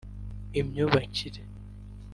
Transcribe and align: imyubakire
imyubakire 0.59 1.41